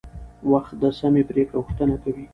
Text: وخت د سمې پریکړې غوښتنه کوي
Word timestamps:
وخت 0.51 0.73
د 0.81 0.83
سمې 0.99 1.23
پریکړې 1.29 1.53
غوښتنه 1.59 1.95
کوي 2.03 2.25